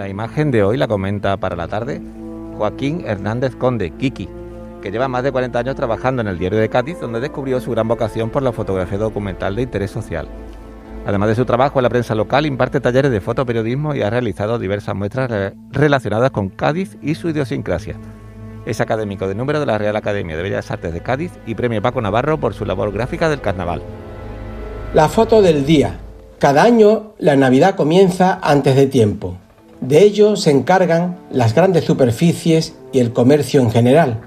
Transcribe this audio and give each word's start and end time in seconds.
La 0.00 0.08
imagen 0.08 0.50
de 0.50 0.62
hoy 0.62 0.78
la 0.78 0.88
comenta 0.88 1.36
para 1.36 1.56
la 1.56 1.68
tarde 1.68 2.00
Joaquín 2.56 3.04
Hernández 3.06 3.54
Conde, 3.54 3.90
Kiki, 3.90 4.30
que 4.80 4.90
lleva 4.90 5.08
más 5.08 5.22
de 5.22 5.30
40 5.30 5.58
años 5.58 5.76
trabajando 5.76 6.22
en 6.22 6.28
el 6.28 6.38
diario 6.38 6.58
de 6.58 6.70
Cádiz, 6.70 6.98
donde 6.98 7.20
descubrió 7.20 7.60
su 7.60 7.72
gran 7.72 7.86
vocación 7.86 8.30
por 8.30 8.42
la 8.42 8.50
fotografía 8.50 8.96
documental 8.96 9.56
de 9.56 9.60
interés 9.60 9.90
social. 9.90 10.26
Además 11.04 11.28
de 11.28 11.34
su 11.34 11.44
trabajo 11.44 11.78
en 11.78 11.82
la 11.82 11.90
prensa 11.90 12.14
local, 12.14 12.46
imparte 12.46 12.80
talleres 12.80 13.10
de 13.10 13.20
fotoperiodismo 13.20 13.94
y 13.94 14.00
ha 14.00 14.08
realizado 14.08 14.58
diversas 14.58 14.94
muestras 14.94 15.52
relacionadas 15.70 16.30
con 16.30 16.48
Cádiz 16.48 16.96
y 17.02 17.14
su 17.14 17.28
idiosincrasia. 17.28 17.96
Es 18.64 18.80
académico 18.80 19.28
de 19.28 19.34
número 19.34 19.60
de 19.60 19.66
la 19.66 19.76
Real 19.76 19.96
Academia 19.96 20.34
de 20.34 20.42
Bellas 20.42 20.70
Artes 20.70 20.94
de 20.94 21.02
Cádiz 21.02 21.32
y 21.44 21.56
premio 21.56 21.82
Paco 21.82 22.00
Navarro 22.00 22.40
por 22.40 22.54
su 22.54 22.64
labor 22.64 22.90
gráfica 22.90 23.28
del 23.28 23.42
carnaval. 23.42 23.82
La 24.94 25.10
foto 25.10 25.42
del 25.42 25.66
día. 25.66 25.98
Cada 26.38 26.62
año 26.62 27.12
la 27.18 27.36
Navidad 27.36 27.74
comienza 27.74 28.40
antes 28.42 28.74
de 28.76 28.86
tiempo. 28.86 29.36
De 29.80 30.02
ello 30.02 30.36
se 30.36 30.50
encargan 30.50 31.16
las 31.32 31.54
grandes 31.54 31.84
superficies 31.84 32.74
y 32.92 32.98
el 32.98 33.14
comercio 33.14 33.62
en 33.62 33.70
general, 33.70 34.20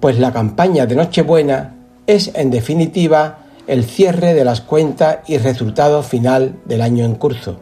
pues 0.00 0.18
la 0.18 0.32
campaña 0.32 0.86
de 0.86 0.96
Nochebuena 0.96 1.76
es 2.08 2.32
en 2.34 2.50
definitiva 2.50 3.38
el 3.68 3.84
cierre 3.84 4.34
de 4.34 4.44
las 4.44 4.60
cuentas 4.60 5.18
y 5.28 5.38
resultado 5.38 6.02
final 6.02 6.56
del 6.64 6.82
año 6.82 7.04
en 7.04 7.14
curso. 7.14 7.60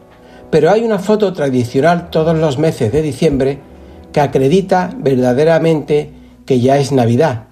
Pero 0.49 0.71
hay 0.71 0.83
una 0.83 0.97
foto 0.97 1.31
tradicional 1.31 2.09
todos 2.09 2.35
los 2.35 2.57
meses 2.57 2.91
de 2.91 3.03
diciembre 3.03 3.59
que 4.11 4.19
acredita 4.19 4.89
verdaderamente 4.97 6.11
que 6.47 6.59
ya 6.59 6.79
es 6.79 6.91
Navidad. 6.91 7.43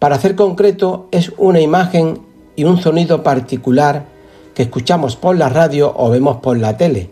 Para 0.00 0.16
hacer 0.16 0.34
concreto 0.34 1.06
es 1.12 1.32
una 1.38 1.60
imagen 1.60 2.18
y 2.56 2.64
un 2.64 2.82
sonido 2.82 3.22
particular 3.22 4.04
que 4.52 4.64
escuchamos 4.64 5.14
por 5.14 5.38
la 5.38 5.48
radio 5.48 5.94
o 5.96 6.10
vemos 6.10 6.38
por 6.38 6.58
la 6.58 6.76
tele 6.76 7.11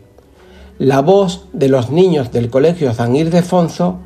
la 0.80 1.02
voz 1.02 1.44
de 1.52 1.68
los 1.68 1.90
niños 1.90 2.32
del 2.32 2.48
Colegio 2.48 2.94
San 2.94 3.14
Ildefonso 3.14 3.98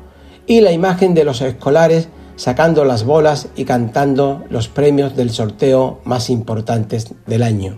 y 0.45 0.59
la 0.59 0.73
imagen 0.73 1.13
de 1.13 1.23
los 1.23 1.39
escolares 1.39 2.09
sacando 2.35 2.83
las 2.83 3.05
bolas 3.05 3.47
y 3.55 3.63
cantando 3.63 4.43
los 4.49 4.67
premios 4.67 5.15
del 5.15 5.29
sorteo 5.29 6.01
más 6.03 6.29
importantes 6.29 7.13
del 7.27 7.43
año. 7.43 7.77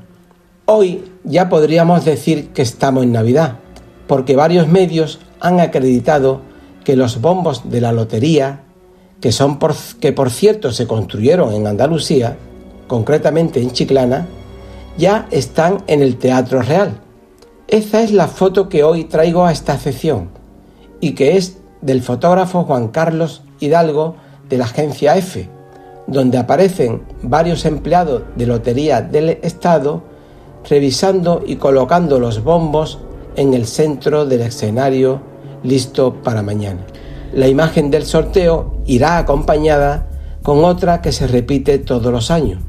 Hoy 0.66 1.04
ya 1.24 1.48
podríamos 1.48 2.06
decir 2.06 2.50
que 2.50 2.64
estamos 2.64 3.04
en 3.04 3.12
Navidad, 3.12 3.60
porque 4.08 4.36
varios 4.36 4.68
medios 4.68 5.20
han 5.40 5.60
acreditado 5.60 6.42
que 6.84 6.96
los 6.96 7.22
bombos 7.22 7.70
de 7.70 7.82
la 7.82 7.92
lotería, 7.92 8.64
que 9.22 9.32
son 9.32 9.60
por, 9.60 9.76
que 10.00 10.12
por 10.12 10.32
cierto 10.32 10.72
se 10.72 10.88
construyeron 10.88 11.54
en 11.54 11.68
Andalucía, 11.68 12.36
concretamente 12.88 13.62
en 13.62 13.70
Chiclana, 13.70 14.28
ya 14.98 15.28
están 15.30 15.84
en 15.86 16.02
el 16.02 16.18
Teatro 16.18 16.64
Real 16.64 17.02
esa 17.68 18.02
es 18.02 18.14
la 18.14 18.28
foto 18.28 18.70
que 18.70 18.84
hoy 18.84 19.04
traigo 19.04 19.46
a 19.46 19.52
esta 19.52 19.78
sección 19.78 20.30
y 21.02 21.12
que 21.12 21.36
es 21.36 21.58
del 21.82 22.02
fotógrafo 22.02 22.64
Juan 22.64 22.88
Carlos 22.88 23.44
Hidalgo 23.60 24.16
de 24.48 24.58
la 24.58 24.66
agencia 24.66 25.18
F, 25.18 25.50
donde 26.08 26.38
aparecen 26.38 27.04
varios 27.22 27.66
empleados 27.66 28.24
de 28.38 28.46
Lotería 28.46 29.02
del 29.02 29.30
Estado 29.42 30.02
revisando 30.70 31.44
y 31.46 31.58
colocando 31.58 32.20
los 32.20 32.42
bombos 32.42 33.00
en 33.36 33.54
el 33.54 33.68
centro 33.68 34.26
del 34.26 34.42
escenario 34.42 35.22
listo 35.64 36.14
para 36.24 36.42
mañana. 36.42 36.80
La 37.34 37.50
imagen 37.50 37.92
del 37.92 38.06
sorteo 38.06 38.78
irá 38.86 39.18
acompañada 39.18 40.08
con 40.42 40.64
otra 40.64 41.02
que 41.02 41.12
se 41.12 41.28
repite 41.28 41.80
todos 41.80 42.14
los 42.14 42.32
años, 42.32 42.62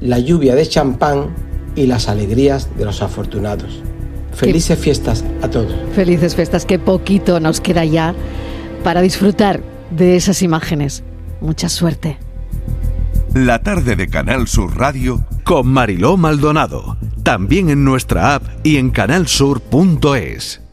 la 0.00 0.18
lluvia 0.18 0.54
de 0.54 0.66
champán 0.66 1.34
y 1.74 1.86
las 1.86 2.08
alegrías 2.08 2.68
de 2.76 2.84
los 2.84 3.00
afortunados. 3.00 3.82
Felices 4.38 4.78
fiestas 4.78 5.24
a 5.42 5.48
todos. 5.48 5.74
Felices 5.94 6.36
fiestas, 6.36 6.64
qué 6.64 6.78
poquito 6.78 7.40
nos 7.40 7.60
queda 7.60 7.84
ya 7.84 8.14
para 8.84 9.02
disfrutar 9.02 9.62
de 9.90 10.16
esas 10.16 10.42
imágenes. 10.42 11.02
Mucha 11.40 11.68
suerte. 11.68 12.18
La 13.34 13.62
tarde 13.62 13.96
de 13.96 14.08
Canal 14.08 14.48
Sur 14.48 14.76
Radio 14.78 15.24
con 15.44 15.66
Mariló 15.68 16.16
Maldonado. 16.16 16.96
También 17.22 17.68
en 17.68 17.84
nuestra 17.84 18.36
app 18.36 18.44
y 18.64 18.76
en 18.76 18.90
canalsur.es. 18.90 20.67